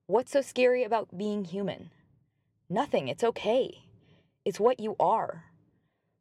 What's 0.07 0.31
so 0.31 0.41
scary 0.41 0.83
about 0.83 1.17
being 1.17 1.45
human? 1.45 1.91
Nothing. 2.69 3.07
It's 3.07 3.23
okay. 3.23 3.83
It's 4.43 4.59
what 4.59 4.79
you 4.79 4.95
are. 4.99 5.45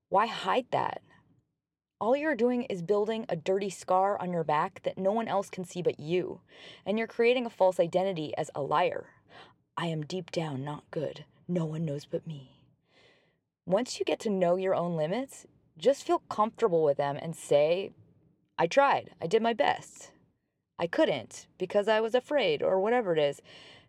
Why 0.08 0.26
hide 0.26 0.66
that? 0.70 1.02
All 2.00 2.16
you're 2.16 2.36
doing 2.36 2.62
is 2.64 2.80
building 2.80 3.26
a 3.28 3.34
dirty 3.34 3.70
scar 3.70 4.20
on 4.20 4.32
your 4.32 4.44
back 4.44 4.82
that 4.84 4.98
no 4.98 5.10
one 5.10 5.26
else 5.26 5.50
can 5.50 5.64
see 5.64 5.82
but 5.82 5.98
you, 5.98 6.40
and 6.86 6.96
you're 6.96 7.08
creating 7.08 7.44
a 7.44 7.50
false 7.50 7.80
identity 7.80 8.32
as 8.38 8.50
a 8.54 8.62
liar. 8.62 9.06
I 9.76 9.86
am 9.86 10.06
deep 10.06 10.30
down 10.30 10.64
not 10.64 10.84
good. 10.92 11.24
No 11.48 11.64
one 11.64 11.84
knows 11.84 12.04
but 12.04 12.26
me. 12.26 12.52
Once 13.66 13.98
you 13.98 14.04
get 14.04 14.20
to 14.20 14.30
know 14.30 14.56
your 14.56 14.74
own 14.74 14.96
limits, 14.96 15.46
just 15.78 16.04
feel 16.04 16.22
comfortable 16.28 16.82
with 16.82 16.96
them 16.96 17.18
and 17.20 17.34
say, 17.34 17.92
I 18.58 18.66
tried. 18.66 19.10
I 19.22 19.26
did 19.26 19.42
my 19.42 19.52
best. 19.52 20.10
I 20.78 20.86
couldn't 20.86 21.46
because 21.58 21.88
I 21.88 22.00
was 22.00 22.14
afraid 22.14 22.62
or 22.62 22.80
whatever 22.80 23.12
it 23.12 23.18
is. 23.18 23.40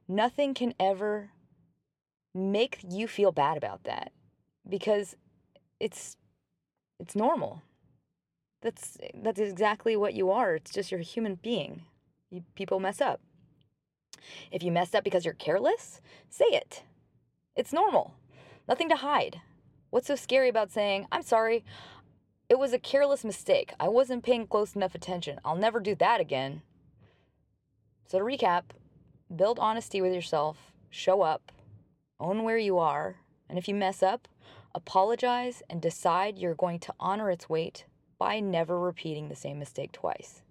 Nothing 0.08 0.54
can 0.54 0.74
ever 0.80 1.32
make 2.34 2.80
you 2.88 3.08
feel 3.08 3.32
bad 3.32 3.58
about 3.58 3.84
that 3.84 4.12
because 4.68 5.16
it's 5.80 6.18
it's 7.00 7.16
normal. 7.16 7.62
That's 8.62 8.98
that's 9.14 9.40
exactly 9.40 9.96
what 9.96 10.14
you 10.14 10.32
are. 10.32 10.56
It's 10.56 10.72
just 10.72 10.92
you're 10.92 11.00
a 11.00 11.04
human 11.04 11.36
being. 11.36 11.84
You, 12.30 12.44
people 12.56 12.80
mess 12.80 13.02
up. 13.02 13.22
If 14.52 14.64
you 14.64 14.72
messed 14.72 14.96
up 14.96 15.04
because 15.04 15.26
you're 15.26 15.34
careless, 15.34 16.02
say 16.30 16.46
it. 16.46 16.84
It's 17.56 17.74
normal. 17.74 18.16
Nothing 18.68 18.90
to 18.90 18.98
hide. 18.98 19.42
What's 19.90 20.08
so 20.08 20.16
scary 20.16 20.50
about 20.50 20.72
saying, 20.72 21.08
"I'm 21.12 21.24
sorry. 21.24 21.64
It 22.48 22.60
was 22.60 22.74
a 22.74 22.80
careless 22.80 23.24
mistake. 23.24 23.74
I 23.80 23.88
wasn't 23.88 24.24
paying 24.24 24.48
close 24.48 24.76
enough 24.76 24.96
attention. 24.96 25.40
I'll 25.44 25.56
never 25.56 25.80
do 25.80 25.96
that 25.96 26.20
again." 26.20 26.62
So 28.06 28.20
to 28.20 28.26
recap, 28.26 28.72
build 29.36 29.60
honesty 29.60 30.02
with 30.02 30.14
yourself, 30.14 30.74
show 30.90 31.22
up, 31.22 31.52
own 32.20 32.44
where 32.44 32.58
you 32.58 32.78
are, 32.78 33.18
and 33.48 33.58
if 33.58 33.68
you 33.68 33.76
mess 33.76 34.02
up, 34.02 34.28
apologize 34.74 35.62
and 35.70 35.82
decide 35.82 36.38
you're 36.38 36.56
going 36.56 36.80
to 36.80 36.94
honor 37.00 37.30
its 37.30 37.50
weight 37.50 37.86
by 38.18 38.40
never 38.40 38.80
repeating 38.80 39.30
the 39.30 39.36
same 39.36 39.60
mistake 39.60 39.92
twice. 39.92 40.42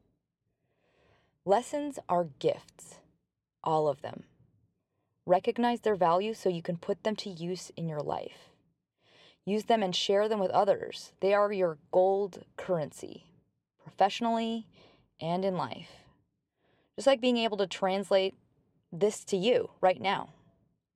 Lessons 1.45 1.99
are 2.09 2.25
gifts, 2.39 2.99
all 3.63 3.89
of 3.89 4.03
them. 4.03 4.25
Recognize 5.27 5.81
their 5.81 5.95
value 5.95 6.35
so 6.35 6.49
you 6.49 6.63
can 6.63 6.77
put 6.77 7.03
them 7.03 7.17
to 7.17 7.31
use 7.31 7.71
in 7.77 7.89
your 7.89 8.01
life. 8.01 8.48
Use 9.49 9.65
them 9.65 9.83
and 9.83 9.97
share 9.97 10.29
them 10.29 10.41
with 10.41 10.51
others. 10.51 11.13
They 11.21 11.33
are 11.33 11.53
your 11.53 11.79
gold 11.91 12.45
currency, 12.57 13.25
professionally 13.83 14.67
and 15.21 15.45
in 15.45 15.57
life. 15.57 15.89
Just 16.97 17.07
like 17.07 17.21
being 17.21 17.39
able 17.39 17.57
to 17.57 17.67
translate 17.67 18.35
this 18.93 19.25
to 19.25 19.37
you 19.37 19.71
right 19.81 20.01
now. 20.01 20.31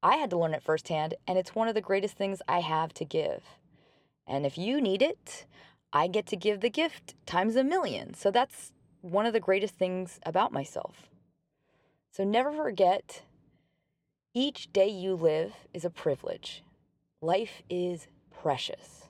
I 0.03 0.17
had 0.17 0.31
to 0.31 0.39
learn 0.39 0.53
it 0.53 0.63
firsthand, 0.63 1.15
and 1.27 1.39
it's 1.39 1.55
one 1.55 1.69
of 1.69 1.75
the 1.75 1.81
greatest 1.81 2.17
things 2.17 2.43
I 2.49 2.61
have 2.61 2.93
to 2.95 3.05
give. 3.05 3.43
And 4.27 4.45
if 4.45 4.59
you 4.59 4.81
need 4.81 5.01
it, 5.01 5.47
I 5.93 6.07
get 6.07 6.27
to 6.27 6.37
give 6.37 6.61
the 6.61 6.71
gift 6.71 7.15
times 7.25 7.57
a 7.57 7.65
million. 7.65 8.15
So 8.15 8.31
that's 8.31 8.73
one 9.01 9.27
of 9.27 9.33
the 9.33 9.41
greatest 9.41 9.77
things 9.77 10.19
about 10.27 10.53
myself. 10.53 11.09
So 12.11 12.25
never 12.25 12.53
forget 12.53 13.23
each 14.35 14.73
day 14.73 14.89
you 14.89 15.15
live 15.15 15.55
is 15.73 15.85
a 15.85 15.91
privilege. 15.91 16.63
Life 17.21 17.63
is 17.71 18.09
precious. 18.43 19.09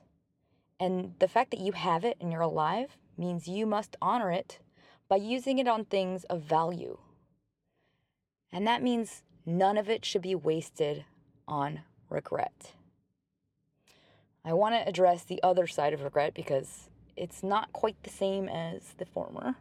And 0.79 1.15
the 1.17 1.27
fact 1.27 1.51
that 1.51 1.59
you 1.59 1.71
have 1.71 2.05
it 2.05 2.17
and 2.21 2.31
you're 2.31 2.41
alive 2.41 2.97
means 3.17 3.47
you 3.47 3.65
must 3.65 3.95
honor 3.99 4.31
it 4.31 4.59
by 5.09 5.15
using 5.15 5.57
it 5.57 5.67
on 5.67 5.85
things 5.85 6.23
of 6.25 6.41
value. 6.41 6.99
And 8.51 8.67
that 8.67 8.83
means 8.83 9.23
none 9.45 9.77
of 9.77 9.89
it 9.89 10.05
should 10.05 10.21
be 10.21 10.35
wasted 10.35 11.05
on 11.47 11.81
regret. 12.09 12.73
I 14.45 14.53
want 14.53 14.75
to 14.75 14.87
address 14.87 15.23
the 15.23 15.41
other 15.41 15.65
side 15.65 15.93
of 15.93 16.03
regret 16.03 16.35
because 16.35 16.89
it's 17.15 17.41
not 17.41 17.73
quite 17.73 18.01
the 18.03 18.09
same 18.11 18.47
as 18.47 18.93
the 18.97 19.05
former. 19.05 19.55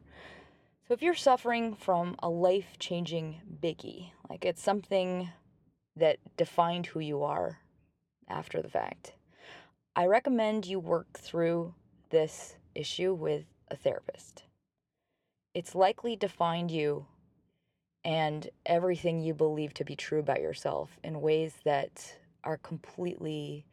So, 0.86 0.94
if 0.94 1.00
you're 1.00 1.14
suffering 1.14 1.74
from 1.76 2.16
a 2.22 2.28
life 2.28 2.78
changing 2.78 3.40
biggie, 3.62 4.10
like 4.28 4.44
it's 4.44 4.62
something 4.62 5.30
that 5.96 6.18
defined 6.36 6.86
who 6.86 7.00
you 7.00 7.22
are 7.22 7.60
after 8.28 8.60
the 8.60 8.68
fact, 8.68 9.14
I 9.94 10.06
recommend 10.06 10.66
you 10.66 10.80
work 10.80 11.18
through 11.18 11.75
this 12.08 12.56
issue 12.75 13.12
with 13.12 13.44
a 13.68 13.76
therapist. 13.76 14.44
It's 15.54 15.75
likely 15.75 16.16
to 16.16 16.28
find 16.28 16.70
you 16.70 17.06
and 18.02 18.49
everything 18.64 19.20
you 19.20 19.34
believe 19.34 19.75
to 19.75 19.84
be 19.84 19.94
true 19.94 20.18
about 20.18 20.40
yourself 20.40 20.99
in 21.04 21.20
ways 21.20 21.54
that 21.64 22.16
are 22.42 22.56
completely 22.56 23.66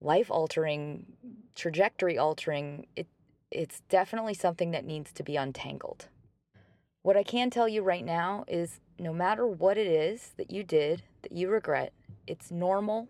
life 0.00 0.30
altering, 0.30 1.06
trajectory 1.54 2.16
altering. 2.16 2.86
It 2.96 3.06
it's 3.50 3.80
definitely 3.88 4.34
something 4.34 4.70
that 4.70 4.84
needs 4.84 5.12
to 5.12 5.24
be 5.24 5.36
untangled. 5.36 6.06
What 7.02 7.16
I 7.16 7.24
can 7.24 7.50
tell 7.50 7.68
you 7.68 7.82
right 7.82 8.04
now 8.04 8.44
is 8.46 8.80
no 8.98 9.12
matter 9.12 9.46
what 9.46 9.76
it 9.76 9.88
is 9.88 10.32
that 10.36 10.52
you 10.52 10.62
did 10.62 11.02
that 11.22 11.32
you 11.32 11.50
regret, 11.50 11.92
it's 12.26 12.50
normal 12.50 13.08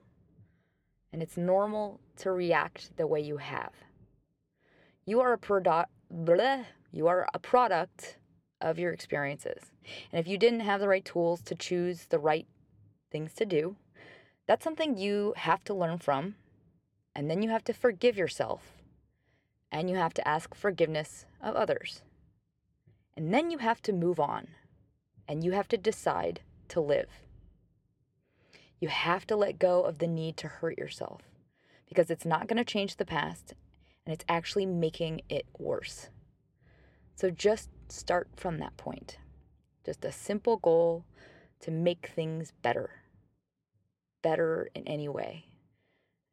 and 1.12 1.22
it's 1.22 1.36
normal 1.36 2.00
to 2.16 2.30
react 2.32 2.96
the 2.96 3.06
way 3.06 3.20
you 3.20 3.38
have. 3.38 3.72
You 5.04 5.20
are 5.20 5.32
a 5.32 5.38
product 5.38 5.90
you 6.92 7.06
are 7.06 7.28
a 7.32 7.38
product 7.38 8.16
of 8.60 8.78
your 8.78 8.92
experiences. 8.92 9.72
And 10.12 10.20
if 10.20 10.28
you 10.28 10.36
didn't 10.36 10.60
have 10.60 10.80
the 10.80 10.88
right 10.88 11.04
tools 11.04 11.40
to 11.42 11.54
choose 11.54 12.06
the 12.06 12.18
right 12.18 12.46
things 13.10 13.32
to 13.34 13.44
do, 13.44 13.76
that's 14.46 14.64
something 14.64 14.96
you 14.96 15.34
have 15.36 15.64
to 15.64 15.74
learn 15.74 15.98
from. 15.98 16.34
And 17.14 17.30
then 17.30 17.42
you 17.42 17.50
have 17.50 17.64
to 17.64 17.72
forgive 17.72 18.16
yourself. 18.16 18.72
And 19.72 19.88
you 19.88 19.96
have 19.96 20.14
to 20.14 20.28
ask 20.28 20.54
forgiveness 20.54 21.26
of 21.40 21.54
others. 21.54 22.02
And 23.16 23.32
then 23.32 23.50
you 23.50 23.58
have 23.58 23.80
to 23.82 23.92
move 23.92 24.18
on. 24.18 24.48
And 25.28 25.44
you 25.44 25.52
have 25.52 25.68
to 25.68 25.76
decide 25.76 26.40
to 26.68 26.80
live. 26.80 27.08
You 28.80 28.88
have 28.88 29.26
to 29.26 29.36
let 29.36 29.58
go 29.58 29.82
of 29.82 29.98
the 29.98 30.06
need 30.06 30.36
to 30.38 30.48
hurt 30.48 30.78
yourself 30.78 31.20
because 31.86 32.10
it's 32.10 32.24
not 32.24 32.48
going 32.48 32.56
to 32.56 32.64
change 32.64 32.96
the 32.96 33.04
past 33.04 33.54
and 34.06 34.12
it's 34.14 34.24
actually 34.28 34.64
making 34.64 35.20
it 35.28 35.46
worse. 35.58 36.08
So 37.14 37.30
just 37.30 37.68
start 37.88 38.28
from 38.36 38.58
that 38.58 38.78
point. 38.78 39.18
Just 39.84 40.04
a 40.04 40.12
simple 40.12 40.56
goal 40.56 41.04
to 41.60 41.70
make 41.70 42.10
things 42.14 42.52
better, 42.62 42.90
better 44.22 44.70
in 44.74 44.88
any 44.88 45.08
way. 45.08 45.44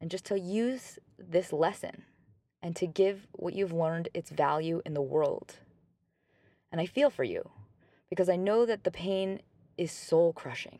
And 0.00 0.10
just 0.10 0.24
to 0.26 0.40
use 0.40 0.98
this 1.18 1.52
lesson 1.52 2.04
and 2.62 2.74
to 2.76 2.86
give 2.86 3.26
what 3.32 3.54
you've 3.54 3.72
learned 3.72 4.08
its 4.14 4.30
value 4.30 4.80
in 4.86 4.94
the 4.94 5.02
world. 5.02 5.56
And 6.72 6.80
I 6.80 6.86
feel 6.86 7.10
for 7.10 7.24
you 7.24 7.50
because 8.08 8.28
I 8.28 8.36
know 8.36 8.64
that 8.64 8.84
the 8.84 8.90
pain 8.90 9.42
is 9.76 9.92
soul 9.92 10.32
crushing. 10.32 10.78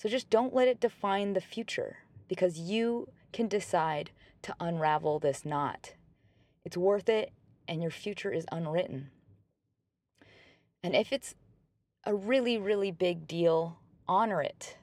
So 0.00 0.08
just 0.08 0.30
don't 0.30 0.54
let 0.54 0.66
it 0.66 0.80
define 0.80 1.34
the 1.34 1.42
future 1.42 1.98
because 2.26 2.58
you 2.58 3.08
can 3.34 3.48
decide 3.48 4.10
to 4.40 4.54
unravel 4.58 5.18
this 5.18 5.44
knot. 5.44 5.92
It's 6.64 6.76
worth 6.76 7.10
it 7.10 7.32
and 7.68 7.82
your 7.82 7.90
future 7.90 8.30
is 8.30 8.46
unwritten. 8.50 9.10
And 10.82 10.96
if 10.96 11.12
it's 11.12 11.34
a 12.06 12.14
really, 12.14 12.56
really 12.56 12.90
big 12.90 13.26
deal, 13.26 13.78
honor 14.08 14.40
it. 14.40 14.78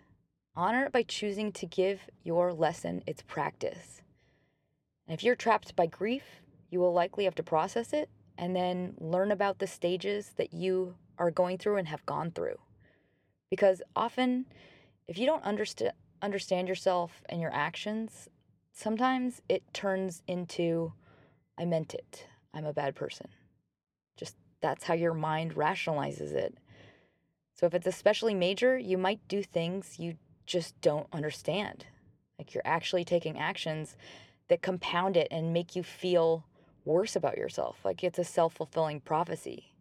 Honor 0.55 0.85
it 0.85 0.91
by 0.91 1.01
choosing 1.01 1.51
to 1.53 1.65
give 1.65 2.01
your 2.23 2.53
lesson 2.53 3.01
its 3.07 3.23
practice. 3.23 4.03
And 5.07 5.17
if 5.17 5.23
you're 5.23 5.35
trapped 5.35 5.75
by 5.75 5.87
grief, 5.87 6.43
you 6.69 6.79
will 6.79 6.93
likely 6.93 7.23
have 7.23 7.35
to 7.35 7.43
process 7.43 7.91
it 7.91 8.07
and 8.37 8.55
then 8.55 8.93
learn 8.99 9.31
about 9.31 9.57
the 9.57 9.65
stages 9.65 10.33
that 10.37 10.53
you 10.53 10.93
are 11.17 11.31
going 11.31 11.57
through 11.57 11.77
and 11.77 11.87
have 11.87 12.05
gone 12.05 12.29
through. 12.29 12.59
Because 13.49 13.81
often, 13.95 14.45
if 15.07 15.17
you 15.17 15.25
don't 15.25 15.43
understand 15.43 15.93
understand 16.21 16.67
yourself 16.67 17.21
and 17.29 17.39
your 17.39 17.53
actions, 17.53 18.27
sometimes 18.73 19.41
it 19.47 19.63
turns 19.73 20.23
into 20.27 20.93
I 21.59 21.65
meant 21.65 21.93
it. 21.93 22.25
I'm 22.53 22.65
a 22.65 22.73
bad 22.73 22.95
person. 22.95 23.27
Just 24.15 24.35
that's 24.61 24.83
how 24.83 24.93
your 24.93 25.13
mind 25.13 25.55
rationalizes 25.55 26.31
it. 26.31 26.57
So 27.53 27.65
if 27.65 27.73
it's 27.73 27.87
especially 27.87 28.33
major, 28.33 28.77
you 28.77 28.97
might 28.97 29.19
do 29.27 29.41
things 29.41 29.97
you 29.97 30.15
just 30.45 30.79
don't 30.81 31.07
understand. 31.11 31.85
Like 32.37 32.53
you're 32.53 32.65
actually 32.65 33.03
taking 33.03 33.37
actions 33.37 33.95
that 34.47 34.61
compound 34.61 35.17
it 35.17 35.27
and 35.31 35.53
make 35.53 35.75
you 35.75 35.83
feel 35.83 36.45
worse 36.85 37.15
about 37.15 37.37
yourself. 37.37 37.77
Like 37.83 38.03
it's 38.03 38.19
a 38.19 38.23
self 38.23 38.53
fulfilling 38.53 39.01
prophecy 39.01 39.73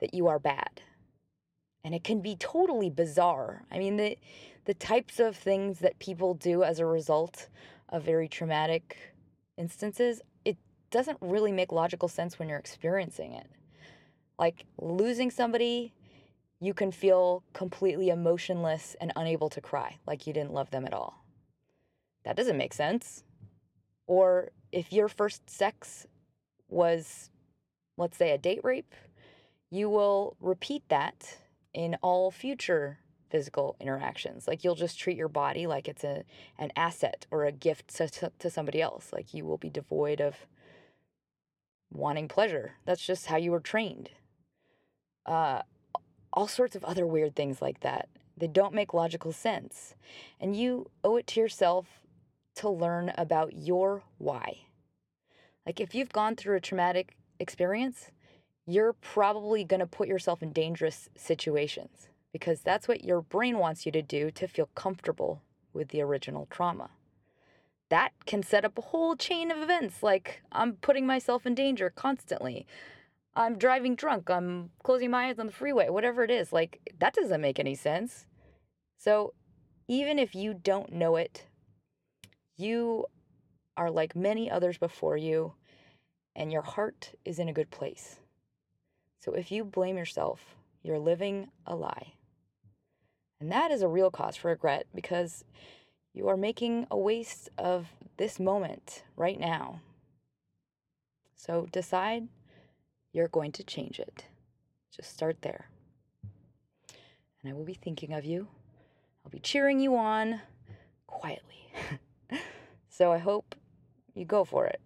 that 0.00 0.14
you 0.14 0.26
are 0.26 0.38
bad. 0.38 0.82
And 1.84 1.94
it 1.94 2.04
can 2.04 2.20
be 2.20 2.36
totally 2.36 2.90
bizarre. 2.90 3.64
I 3.70 3.78
mean, 3.78 3.96
the, 3.96 4.16
the 4.64 4.74
types 4.74 5.18
of 5.18 5.36
things 5.36 5.80
that 5.80 5.98
people 5.98 6.34
do 6.34 6.62
as 6.62 6.78
a 6.78 6.86
result 6.86 7.48
of 7.88 8.02
very 8.02 8.28
traumatic 8.28 9.14
instances, 9.56 10.22
it 10.44 10.56
doesn't 10.90 11.18
really 11.20 11.52
make 11.52 11.72
logical 11.72 12.08
sense 12.08 12.38
when 12.38 12.48
you're 12.48 12.58
experiencing 12.58 13.32
it. 13.32 13.46
Like 14.38 14.66
losing 14.78 15.30
somebody, 15.30 15.92
you 16.60 16.74
can 16.74 16.92
feel 16.92 17.42
completely 17.52 18.08
emotionless 18.08 18.96
and 19.00 19.12
unable 19.16 19.50
to 19.50 19.60
cry, 19.60 19.98
like 20.06 20.26
you 20.26 20.32
didn't 20.32 20.52
love 20.52 20.70
them 20.70 20.86
at 20.86 20.94
all. 20.94 21.24
That 22.24 22.36
doesn't 22.36 22.56
make 22.56 22.72
sense. 22.72 23.24
Or 24.06 24.52
if 24.70 24.92
your 24.92 25.08
first 25.08 25.50
sex 25.50 26.06
was, 26.68 27.30
let's 27.96 28.16
say, 28.16 28.30
a 28.30 28.38
date 28.38 28.60
rape, 28.62 28.94
you 29.70 29.88
will 29.88 30.36
repeat 30.40 30.82
that 30.88 31.38
in 31.74 31.96
all 32.02 32.30
future 32.30 32.98
physical 33.32 33.76
interactions. 33.80 34.46
Like 34.46 34.62
you'll 34.62 34.74
just 34.74 35.00
treat 35.00 35.16
your 35.16 35.28
body 35.28 35.66
like 35.66 35.88
it's 35.88 36.04
a 36.04 36.22
an 36.58 36.70
asset 36.76 37.26
or 37.30 37.46
a 37.46 37.50
gift 37.50 37.88
to, 37.96 38.30
to 38.38 38.50
somebody 38.50 38.80
else. 38.82 39.10
Like 39.10 39.32
you 39.32 39.46
will 39.46 39.56
be 39.56 39.70
devoid 39.70 40.20
of 40.20 40.36
wanting 41.90 42.28
pleasure. 42.28 42.72
That's 42.84 43.04
just 43.04 43.26
how 43.26 43.38
you 43.38 43.50
were 43.50 43.60
trained. 43.60 44.10
Uh, 45.24 45.62
all 46.32 46.46
sorts 46.46 46.76
of 46.76 46.84
other 46.84 47.06
weird 47.06 47.34
things 47.34 47.62
like 47.62 47.80
that. 47.80 48.08
They 48.36 48.48
don't 48.48 48.74
make 48.74 48.92
logical 48.92 49.32
sense. 49.32 49.94
And 50.38 50.54
you 50.54 50.90
owe 51.02 51.16
it 51.16 51.26
to 51.28 51.40
yourself 51.40 51.86
to 52.56 52.68
learn 52.68 53.12
about 53.16 53.56
your 53.56 54.02
why. 54.18 54.66
Like 55.64 55.80
if 55.80 55.94
you've 55.94 56.12
gone 56.12 56.36
through 56.36 56.56
a 56.56 56.60
traumatic 56.60 57.16
experience, 57.40 58.10
you're 58.66 58.92
probably 58.92 59.64
going 59.64 59.80
to 59.80 59.86
put 59.86 60.06
yourself 60.06 60.42
in 60.42 60.52
dangerous 60.52 61.08
situations 61.16 62.08
because 62.32 62.60
that's 62.60 62.88
what 62.88 63.04
your 63.04 63.20
brain 63.20 63.58
wants 63.58 63.84
you 63.84 63.92
to 63.92 64.02
do 64.02 64.30
to 64.30 64.48
feel 64.48 64.68
comfortable 64.74 65.42
with 65.72 65.88
the 65.88 66.00
original 66.00 66.46
trauma. 66.50 66.90
That 67.90 68.12
can 68.24 68.42
set 68.42 68.64
up 68.64 68.78
a 68.78 68.82
whole 68.82 69.16
chain 69.16 69.50
of 69.50 69.58
events 69.58 70.02
like 70.02 70.42
I'm 70.50 70.74
putting 70.74 71.06
myself 71.06 71.44
in 71.44 71.54
danger 71.54 71.90
constantly. 71.90 72.66
I'm 73.34 73.58
driving 73.58 73.94
drunk, 73.94 74.30
I'm 74.30 74.70
closing 74.82 75.10
my 75.10 75.28
eyes 75.28 75.38
on 75.38 75.46
the 75.46 75.52
freeway, 75.52 75.88
whatever 75.88 76.22
it 76.24 76.30
is. 76.30 76.52
Like 76.52 76.80
that 76.98 77.14
doesn't 77.14 77.40
make 77.40 77.58
any 77.58 77.74
sense. 77.74 78.26
So 78.96 79.34
even 79.88 80.18
if 80.18 80.34
you 80.34 80.54
don't 80.54 80.92
know 80.92 81.16
it, 81.16 81.46
you 82.56 83.06
are 83.76 83.90
like 83.90 84.14
many 84.14 84.50
others 84.50 84.78
before 84.78 85.16
you, 85.16 85.54
and 86.36 86.52
your 86.52 86.62
heart 86.62 87.12
is 87.24 87.38
in 87.38 87.48
a 87.48 87.52
good 87.52 87.70
place. 87.70 88.20
So 89.20 89.32
if 89.32 89.50
you 89.50 89.64
blame 89.64 89.96
yourself, 89.96 90.40
you're 90.82 90.98
living 90.98 91.48
a 91.66 91.74
lie. 91.74 92.14
And 93.42 93.50
that 93.50 93.72
is 93.72 93.82
a 93.82 93.88
real 93.88 94.08
cause 94.08 94.36
for 94.36 94.50
regret 94.50 94.86
because 94.94 95.44
you 96.14 96.28
are 96.28 96.36
making 96.36 96.86
a 96.92 96.96
waste 96.96 97.50
of 97.58 97.88
this 98.16 98.38
moment 98.38 99.02
right 99.16 99.38
now. 99.38 99.80
So 101.34 101.66
decide 101.72 102.28
you're 103.12 103.26
going 103.26 103.50
to 103.50 103.64
change 103.64 103.98
it. 103.98 104.26
Just 104.94 105.12
start 105.12 105.38
there. 105.42 105.66
And 106.22 107.50
I 107.50 107.52
will 107.52 107.64
be 107.64 107.74
thinking 107.74 108.12
of 108.12 108.24
you. 108.24 108.46
I'll 109.24 109.30
be 109.32 109.40
cheering 109.40 109.80
you 109.80 109.96
on 109.96 110.40
quietly. 111.08 111.72
so 112.90 113.10
I 113.10 113.18
hope 113.18 113.56
you 114.14 114.24
go 114.24 114.44
for 114.44 114.66
it. 114.66 114.80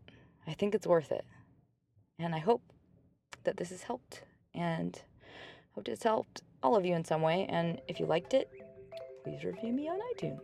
I 0.46 0.54
think 0.54 0.74
it's 0.74 0.86
worth 0.86 1.12
it. 1.12 1.26
And 2.18 2.34
I 2.34 2.38
hope 2.38 2.62
that 3.44 3.58
this 3.58 3.68
has 3.68 3.82
helped 3.82 4.22
and 4.54 4.98
hope 5.76 5.88
it's 5.88 6.02
helped 6.02 6.42
all 6.62 6.74
of 6.74 6.84
you 6.84 6.94
in 6.94 7.04
some 7.04 7.22
way. 7.22 7.46
And 7.48 7.80
if 7.86 8.00
you 8.00 8.06
liked 8.06 8.34
it, 8.34 8.50
please 9.22 9.44
review 9.44 9.72
me 9.72 9.88
on 9.88 9.98
iTunes. 10.14 10.40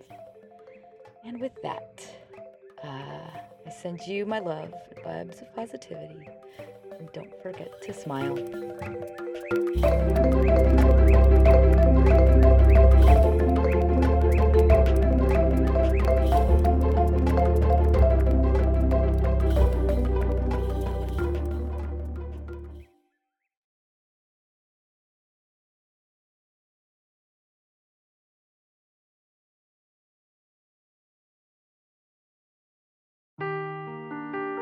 And 1.25 1.41
with 1.41 1.53
that, 1.63 2.07
uh, 2.85 3.41
I 3.67 3.71
send 3.71 4.01
you 4.07 4.27
my 4.27 4.41
love, 4.41 4.73
and 4.97 5.05
vibes 5.05 5.41
of 5.41 5.55
positivity, 5.55 6.29
and 6.99 7.09
don't 7.13 7.43
forget 7.43 7.71
to 7.83 7.93
smile. 7.93 8.37